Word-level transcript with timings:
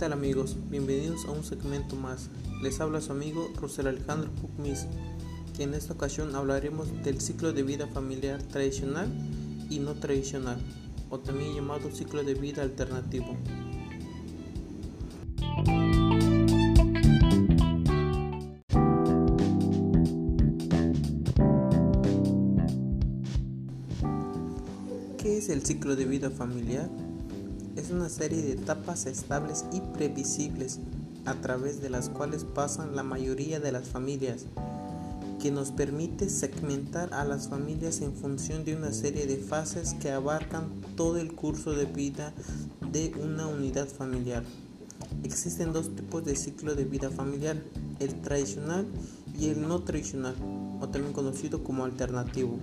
tal 0.00 0.14
amigos? 0.14 0.56
Bienvenidos 0.70 1.26
a 1.26 1.30
un 1.30 1.44
segmento 1.44 1.94
más. 1.94 2.30
Les 2.62 2.80
habla 2.80 3.02
su 3.02 3.12
amigo 3.12 3.50
Rosel 3.60 3.86
Alejandro 3.86 4.30
Pugmis, 4.30 4.86
que 5.54 5.64
en 5.64 5.74
esta 5.74 5.92
ocasión 5.92 6.34
hablaremos 6.34 6.88
del 7.04 7.20
ciclo 7.20 7.52
de 7.52 7.62
vida 7.62 7.86
familiar 7.86 8.42
tradicional 8.42 9.10
y 9.68 9.78
no 9.78 9.92
tradicional, 9.96 10.58
o 11.10 11.18
también 11.18 11.54
llamado 11.54 11.90
ciclo 11.90 12.24
de 12.24 12.32
vida 12.32 12.62
alternativo. 12.62 13.36
¿Qué 25.18 25.36
es 25.36 25.50
el 25.50 25.60
ciclo 25.66 25.94
de 25.94 26.06
vida 26.06 26.30
familiar? 26.30 26.88
Es 27.76 27.90
una 27.90 28.08
serie 28.08 28.42
de 28.42 28.52
etapas 28.52 29.06
estables 29.06 29.64
y 29.72 29.80
previsibles 29.80 30.80
a 31.24 31.34
través 31.34 31.80
de 31.80 31.90
las 31.90 32.08
cuales 32.08 32.44
pasan 32.44 32.96
la 32.96 33.02
mayoría 33.02 33.60
de 33.60 33.72
las 33.72 33.88
familias, 33.88 34.46
que 35.40 35.50
nos 35.50 35.70
permite 35.70 36.28
segmentar 36.28 37.12
a 37.14 37.24
las 37.24 37.48
familias 37.48 38.00
en 38.00 38.12
función 38.12 38.64
de 38.64 38.76
una 38.76 38.92
serie 38.92 39.26
de 39.26 39.36
fases 39.36 39.94
que 39.94 40.10
abarcan 40.10 40.68
todo 40.96 41.18
el 41.18 41.32
curso 41.32 41.72
de 41.72 41.86
vida 41.86 42.32
de 42.92 43.12
una 43.22 43.46
unidad 43.46 43.86
familiar. 43.86 44.42
Existen 45.24 45.72
dos 45.72 45.94
tipos 45.94 46.24
de 46.24 46.36
ciclo 46.36 46.74
de 46.74 46.84
vida 46.84 47.10
familiar, 47.10 47.56
el 48.00 48.20
tradicional 48.20 48.86
y 49.38 49.48
el 49.48 49.66
no 49.66 49.80
tradicional, 49.80 50.34
o 50.80 50.88
también 50.88 51.12
conocido 51.12 51.64
como 51.64 51.84
alternativo. 51.84 52.58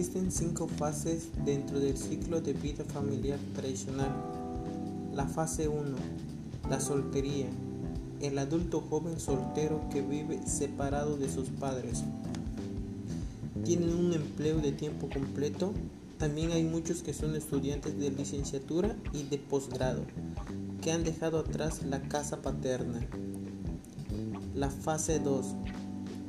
Existen 0.00 0.32
cinco 0.32 0.66
fases 0.66 1.28
dentro 1.44 1.78
del 1.78 1.94
ciclo 1.94 2.40
de 2.40 2.54
vida 2.54 2.84
familiar 2.84 3.38
tradicional. 3.54 4.10
La 5.12 5.26
fase 5.26 5.68
1, 5.68 5.94
la 6.70 6.80
soltería, 6.80 7.48
el 8.22 8.38
adulto 8.38 8.80
joven 8.80 9.20
soltero 9.20 9.82
que 9.92 10.00
vive 10.00 10.40
separado 10.46 11.18
de 11.18 11.28
sus 11.28 11.50
padres. 11.50 12.02
Tienen 13.62 13.94
un 13.94 14.14
empleo 14.14 14.56
de 14.56 14.72
tiempo 14.72 15.10
completo. 15.10 15.74
También 16.16 16.52
hay 16.52 16.64
muchos 16.64 17.02
que 17.02 17.12
son 17.12 17.36
estudiantes 17.36 18.00
de 18.00 18.10
licenciatura 18.10 18.96
y 19.12 19.24
de 19.24 19.36
posgrado 19.36 20.00
que 20.80 20.92
han 20.92 21.04
dejado 21.04 21.40
atrás 21.40 21.82
la 21.82 22.00
casa 22.00 22.40
paterna. 22.40 23.06
La 24.54 24.70
fase 24.70 25.18
2. 25.18 25.44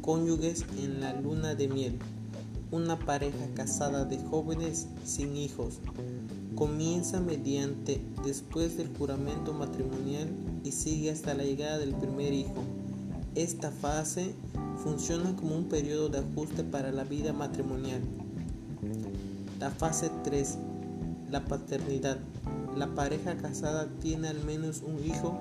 Cónyuges 0.00 0.64
en 0.82 1.00
la 1.00 1.14
luna 1.14 1.54
de 1.54 1.68
miel. 1.68 1.98
Una 2.72 2.98
pareja 2.98 3.46
casada 3.54 4.04
de 4.04 4.18
jóvenes 4.18 4.88
sin 5.04 5.36
hijos. 5.36 5.78
Comienza 6.56 7.20
mediante 7.20 8.00
después 8.24 8.76
del 8.76 8.88
juramento 8.98 9.52
matrimonial 9.52 10.28
y 10.64 10.72
sigue 10.72 11.12
hasta 11.12 11.34
la 11.34 11.44
llegada 11.44 11.78
del 11.78 11.94
primer 11.94 12.32
hijo. 12.32 12.64
Esta 13.36 13.70
fase 13.70 14.34
funciona 14.82 15.36
como 15.36 15.56
un 15.56 15.68
periodo 15.68 16.08
de 16.08 16.18
ajuste 16.18 16.64
para 16.64 16.90
la 16.90 17.04
vida 17.04 17.32
matrimonial. 17.32 18.00
La 19.60 19.70
fase 19.70 20.10
3. 20.24 20.58
La 21.30 21.44
paternidad 21.44 22.18
la 22.76 22.86
pareja 22.94 23.36
casada 23.36 23.86
tiene 24.00 24.28
al 24.28 24.42
menos 24.44 24.82
un 24.82 25.04
hijo 25.04 25.38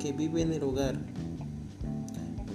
que 0.00 0.12
vive 0.12 0.42
en 0.42 0.52
el 0.52 0.64
hogar. 0.64 0.96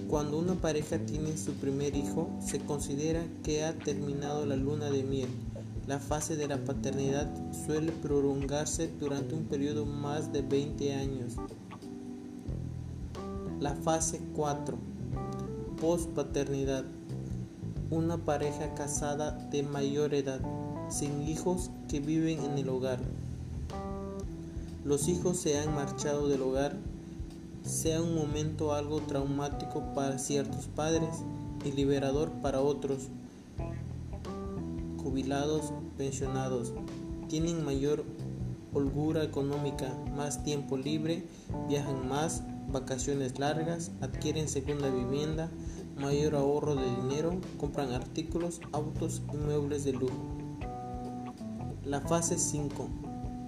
Cuando 0.09 0.37
una 0.37 0.55
pareja 0.55 0.97
tiene 0.99 1.37
su 1.37 1.53
primer 1.53 1.95
hijo, 1.95 2.29
se 2.39 2.59
considera 2.59 3.23
que 3.43 3.63
ha 3.63 3.73
terminado 3.73 4.45
la 4.45 4.55
luna 4.55 4.89
de 4.89 5.03
miel. 5.03 5.29
La 5.85 5.99
fase 5.99 6.35
de 6.35 6.47
la 6.47 6.57
paternidad 6.57 7.29
suele 7.65 7.91
prolongarse 7.91 8.89
durante 8.99 9.35
un 9.35 9.45
periodo 9.45 9.85
más 9.85 10.31
de 10.31 10.41
20 10.41 10.93
años. 10.93 11.33
La 13.59 13.75
fase 13.75 14.21
4. 14.35 14.77
Post-paternidad. 15.81 16.85
Una 17.89 18.17
pareja 18.17 18.73
casada 18.75 19.31
de 19.31 19.63
mayor 19.63 20.13
edad, 20.13 20.41
sin 20.89 21.21
hijos 21.23 21.69
que 21.87 21.99
viven 21.99 22.43
en 22.43 22.57
el 22.57 22.69
hogar 22.69 22.99
los 24.87 25.09
hijos 25.09 25.35
se 25.35 25.59
han 25.59 25.75
marchado 25.75 26.29
del 26.29 26.41
hogar, 26.41 26.77
sea 27.67 28.01
un 28.01 28.15
momento 28.15 28.73
algo 28.73 29.01
traumático 29.01 29.93
para 29.93 30.17
ciertos 30.17 30.67
padres 30.67 31.09
y 31.65 31.71
liberador 31.71 32.31
para 32.41 32.61
otros. 32.61 33.09
Jubilados, 35.01 35.73
pensionados, 35.97 36.73
tienen 37.27 37.63
mayor 37.63 38.03
holgura 38.73 39.23
económica, 39.23 39.93
más 40.15 40.43
tiempo 40.43 40.77
libre, 40.77 41.25
viajan 41.67 42.07
más, 42.07 42.43
vacaciones 42.71 43.39
largas, 43.39 43.91
adquieren 44.01 44.47
segunda 44.47 44.89
vivienda, 44.89 45.49
mayor 45.97 46.35
ahorro 46.35 46.75
de 46.75 46.95
dinero, 47.01 47.39
compran 47.57 47.93
artículos, 47.93 48.61
autos 48.71 49.21
y 49.33 49.37
muebles 49.37 49.83
de 49.83 49.93
lujo. 49.93 50.13
La 51.85 52.01
fase 52.01 52.37
5 52.37 52.89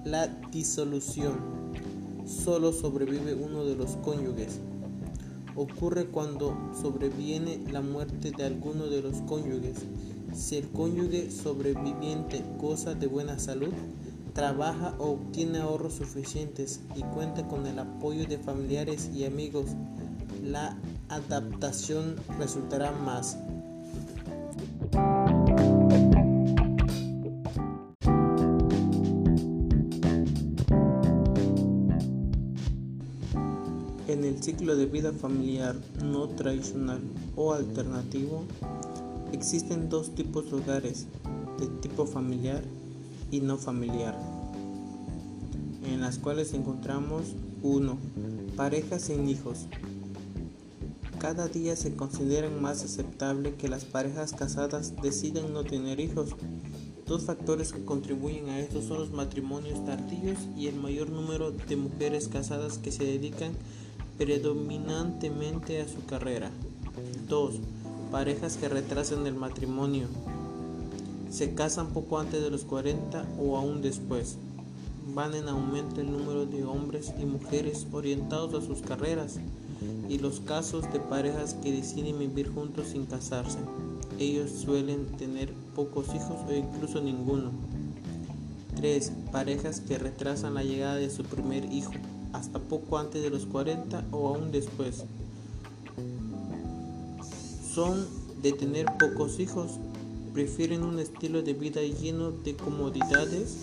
la 0.04 0.28
disolución. 0.28 1.60
Solo 2.26 2.74
sobrevive 2.74 3.34
uno 3.34 3.66
de 3.66 3.76
los 3.76 3.98
cónyuges. 3.98 4.60
Ocurre 5.56 6.06
cuando 6.06 6.56
sobreviene 6.80 7.60
la 7.72 7.82
muerte 7.82 8.32
de 8.32 8.44
alguno 8.44 8.88
de 8.88 9.02
los 9.02 9.18
cónyuges. 9.22 9.78
Si 10.34 10.58
el 10.58 10.70
cónyuge 10.70 11.32
sobreviviente 11.32 12.44
goza 12.60 12.94
de 12.94 13.08
buena 13.08 13.40
salud, 13.40 13.74
trabaja 14.34 14.96
o 15.00 15.12
obtiene 15.12 15.60
ahorros 15.60 15.96
suficientes 15.96 16.82
y 16.96 17.02
cuenta 17.02 17.48
con 17.48 17.66
el 17.66 17.80
apoyo 17.80 18.26
de 18.26 18.38
familiares 18.38 19.10
y 19.14 19.26
amigos, 19.26 19.66
la 20.44 20.78
adaptación 21.10 22.16
resultará 22.38 22.92
más 22.92 23.38
ciclo 34.42 34.76
de 34.76 34.86
vida 34.86 35.12
familiar 35.12 35.76
no 36.04 36.28
tradicional 36.30 37.02
o 37.36 37.54
alternativo, 37.54 38.44
existen 39.34 39.90
dos 39.90 40.16
tipos 40.16 40.50
de 40.50 40.58
hogares, 40.58 41.08
de 41.60 41.68
tipo 41.82 42.06
familiar 42.06 42.64
y 43.32 43.42
no 43.42 43.58
familiar, 43.58 44.18
en 45.84 46.02
las 46.02 46.18
cuales 46.18 46.54
encontramos 46.54 47.36
1. 47.64 47.98
Parejas 48.56 49.04
sin 49.04 49.30
hijos. 49.30 49.68
Cada 51.20 51.50
día 51.50 51.76
se 51.76 51.96
consideran 51.96 52.62
más 52.62 52.84
aceptable 52.84 53.56
que 53.56 53.68
las 53.68 53.84
parejas 53.84 54.32
casadas 54.32 54.94
decidan 55.02 55.52
no 55.52 55.64
tener 55.64 56.00
hijos. 56.00 56.30
Dos 57.06 57.24
factores 57.24 57.74
que 57.74 57.84
contribuyen 57.84 58.50
a 58.50 58.60
esto 58.60 58.82
son 58.82 59.00
los 59.00 59.12
matrimonios 59.12 59.84
tardíos 59.84 60.38
y 60.56 60.68
el 60.68 60.76
mayor 60.76 61.10
número 61.10 61.52
de 61.52 61.76
mujeres 61.76 62.30
casadas 62.30 62.78
que 62.78 62.92
se 62.92 63.04
dedican 63.04 63.52
predominantemente 64.20 65.82
a 65.82 65.88
su 65.88 66.06
carrera. 66.06 66.52
2. 67.30 67.54
Parejas 68.12 68.58
que 68.58 68.68
retrasan 68.68 69.26
el 69.26 69.34
matrimonio. 69.34 70.08
Se 71.32 71.56
casan 71.56 71.94
poco 71.94 72.20
antes 72.20 72.42
de 72.42 72.50
los 72.52 72.66
40 72.66 73.26
o 73.40 73.56
aún 73.56 73.82
después. 73.82 74.36
Van 75.16 75.36
en 75.36 75.48
aumento 75.48 76.02
el 76.02 76.12
número 76.12 76.46
de 76.46 76.66
hombres 76.66 77.14
y 77.18 77.24
mujeres 77.24 77.88
orientados 77.94 78.54
a 78.54 78.68
sus 78.68 78.82
carreras 78.82 79.40
y 80.10 80.20
los 80.20 80.42
casos 80.42 80.92
de 80.92 81.00
parejas 81.00 81.54
que 81.54 81.72
deciden 81.72 82.20
vivir 82.20 82.54
juntos 82.54 82.88
sin 82.88 83.06
casarse. 83.06 83.60
Ellos 84.20 84.52
suelen 84.52 85.06
tener 85.18 85.54
pocos 85.76 86.08
hijos 86.10 86.38
o 86.46 86.54
incluso 86.54 87.00
ninguno. 87.00 87.52
3. 88.76 89.14
Parejas 89.32 89.80
que 89.80 89.98
retrasan 89.98 90.56
la 90.56 90.64
llegada 90.64 90.96
de 90.96 91.10
su 91.10 91.24
primer 91.24 91.72
hijo 91.72 91.94
hasta 92.34 92.60
poco 92.60 92.98
antes 92.98 93.22
de 93.22 93.30
los 93.30 93.46
40 93.46 94.06
o 94.12 94.28
aún 94.28 94.52
después. 94.52 95.04
Son 97.74 98.08
de 98.42 98.52
tener 98.54 98.86
pocos 99.00 99.40
hijos, 99.40 99.80
prefieren 100.34 100.84
un 100.84 101.00
estilo 101.00 101.42
de 101.42 101.54
vida 101.54 101.82
lleno 101.82 102.32
de 102.32 102.56
comodidades. 102.56 103.58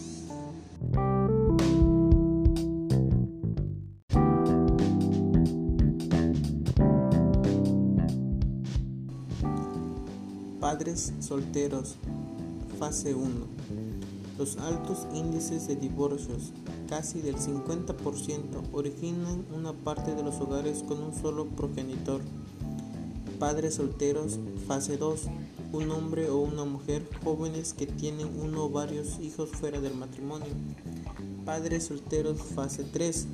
Padres 10.61 11.13
solteros, 11.21 11.97
fase 12.79 13.15
1. 13.15 13.27
Los 14.39 14.59
altos 14.59 15.07
índices 15.15 15.69
de 15.69 15.77
divorcios, 15.77 16.53
casi 16.89 17.21
del 17.21 17.37
50%, 17.37 18.63
originan 18.73 19.45
una 19.55 19.73
parte 19.73 20.15
de 20.15 20.23
los 20.23 20.41
hogares 20.41 20.83
con 20.87 21.03
un 21.03 21.15
solo 21.15 21.47
progenitor. 21.47 22.21
Padres 23.39 23.75
solteros, 23.75 24.39
fase 24.67 24.97
2. 24.97 25.23
Un 25.73 25.91
hombre 25.91 26.31
o 26.31 26.39
una 26.39 26.65
mujer 26.65 27.07
jóvenes 27.23 27.75
que 27.75 27.87
tienen 27.87 28.29
uno 28.41 28.65
o 28.65 28.71
varios 28.71 29.19
hijos 29.21 29.51
fuera 29.51 29.81
del 29.81 29.95
matrimonio. 29.95 30.47
Padres 31.45 31.85
solteros, 31.85 32.39
fase 32.39 32.85
3. 32.85 33.27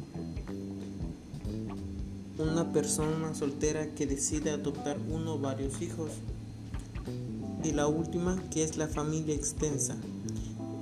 Una 2.38 2.72
persona 2.72 3.34
soltera 3.34 3.94
que 3.94 4.06
decide 4.06 4.50
adoptar 4.50 4.98
uno 5.10 5.34
o 5.34 5.38
varios 5.38 5.80
hijos. 5.82 6.10
Y 7.62 7.72
la 7.72 7.86
última, 7.86 8.42
que 8.50 8.64
es 8.64 8.76
la 8.76 8.88
familia 8.88 9.34
extensa. 9.34 9.96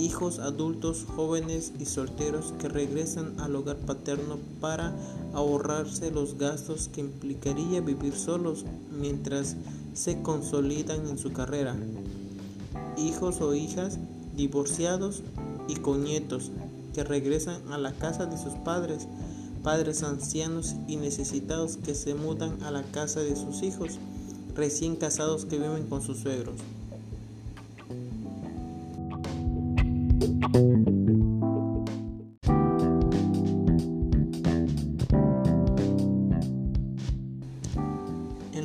Hijos 0.00 0.38
adultos, 0.38 1.04
jóvenes 1.14 1.74
y 1.78 1.84
solteros 1.84 2.54
que 2.58 2.70
regresan 2.70 3.38
al 3.38 3.54
hogar 3.54 3.76
paterno 3.76 4.38
para 4.58 4.96
ahorrarse 5.34 6.10
los 6.10 6.38
gastos 6.38 6.88
que 6.88 7.02
implicaría 7.02 7.82
vivir 7.82 8.14
solos 8.14 8.64
mientras 8.98 9.56
se 9.92 10.22
consolidan 10.22 11.06
en 11.06 11.18
su 11.18 11.34
carrera. 11.34 11.76
Hijos 12.96 13.42
o 13.42 13.54
hijas 13.54 13.98
divorciados 14.34 15.20
y 15.68 15.74
con 15.74 16.02
nietos 16.02 16.50
que 16.94 17.04
regresan 17.04 17.60
a 17.70 17.76
la 17.76 17.92
casa 17.92 18.24
de 18.24 18.38
sus 18.38 18.54
padres, 18.54 19.06
padres 19.62 20.02
ancianos 20.02 20.76
y 20.88 20.96
necesitados 20.96 21.76
que 21.76 21.94
se 21.94 22.14
mudan 22.14 22.62
a 22.62 22.70
la 22.70 22.84
casa 22.84 23.20
de 23.20 23.36
sus 23.36 23.62
hijos, 23.62 23.98
recién 24.54 24.96
casados 24.96 25.44
que 25.44 25.58
viven 25.58 25.88
con 25.88 26.00
sus 26.00 26.20
suegros. 26.20 26.56
En 30.20 30.28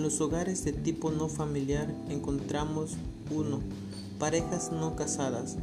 los 0.02 0.20
hogares 0.20 0.66
de 0.66 0.74
tipo 0.74 1.12
no 1.12 1.30
familiar 1.30 1.88
encontramos 2.10 2.98
1. 3.32 3.62
Parejas 4.20 4.74
no 4.74 4.98
casadas. 4.98 5.56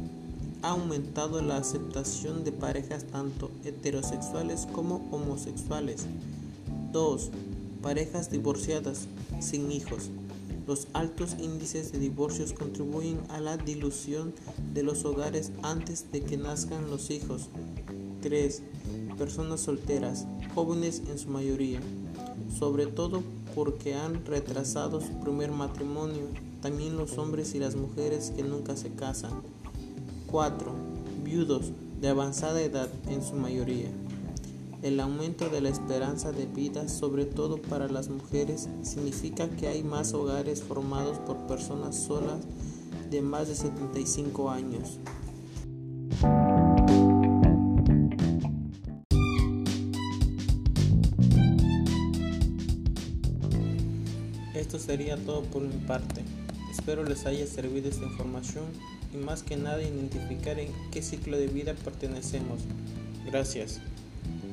Ha 0.63 0.69
aumentado 0.69 1.43
la 1.43 1.57
aceptación 1.57 2.43
de 2.43 2.51
parejas 2.51 3.05
tanto 3.05 3.51
heterosexuales 3.63 4.67
como 4.73 5.07
homosexuales. 5.11 6.07
2. 6.91 7.29
Parejas 7.83 8.31
divorciadas, 8.31 9.07
sin 9.39 9.71
hijos. 9.71 10.09
Los 10.65 10.87
altos 10.93 11.35
índices 11.39 11.91
de 11.91 11.99
divorcios 11.99 12.53
contribuyen 12.53 13.19
a 13.29 13.41
la 13.41 13.57
dilución 13.57 14.33
de 14.73 14.83
los 14.83 15.03
hogares 15.03 15.51
antes 15.61 16.11
de 16.11 16.21
que 16.21 16.37
nazcan 16.37 16.89
los 16.89 17.09
hijos. 17.09 17.49
3. 18.21 18.61
Personas 19.17 19.59
solteras, 19.59 20.25
jóvenes 20.55 21.01
en 21.09 21.19
su 21.19 21.29
mayoría, 21.29 21.81
sobre 22.57 22.85
todo 22.87 23.23
porque 23.55 23.95
han 23.95 24.25
retrasado 24.25 25.01
su 25.01 25.19
primer 25.19 25.51
matrimonio, 25.51 26.23
también 26.61 26.95
los 26.97 27.17
hombres 27.17 27.53
y 27.55 27.59
las 27.59 27.75
mujeres 27.75 28.31
que 28.35 28.43
nunca 28.43 28.77
se 28.77 28.89
casan. 28.89 29.41
4. 30.27 30.71
Viudos 31.23 31.71
de 31.99 32.07
avanzada 32.07 32.61
edad 32.61 32.89
en 33.09 33.21
su 33.21 33.35
mayoría. 33.35 33.89
El 34.83 34.99
aumento 34.99 35.47
de 35.47 35.61
la 35.61 35.69
esperanza 35.69 36.33
de 36.33 36.45
vida, 36.45 36.89
sobre 36.89 37.23
todo 37.23 37.55
para 37.55 37.87
las 37.87 38.09
mujeres, 38.09 38.67
significa 38.81 39.47
que 39.47 39.69
hay 39.69 39.81
más 39.81 40.13
hogares 40.13 40.61
formados 40.61 41.19
por 41.19 41.47
personas 41.47 41.95
solas 41.95 42.41
de 43.09 43.21
más 43.21 43.47
de 43.47 43.55
75 43.55 44.51
años. 44.51 44.99
Esto 54.53 54.79
sería 54.79 55.15
todo 55.15 55.43
por 55.43 55.61
mi 55.61 55.77
parte. 55.87 56.25
Espero 56.69 57.05
les 57.05 57.25
haya 57.25 57.47
servido 57.47 57.87
esta 57.87 58.03
información 58.03 58.65
y 59.13 59.17
más 59.17 59.43
que 59.43 59.55
nada 59.55 59.81
identificar 59.81 60.59
en 60.59 60.73
qué 60.91 61.01
ciclo 61.01 61.37
de 61.37 61.47
vida 61.47 61.73
pertenecemos. 61.73 62.63
Gracias. 63.25 63.79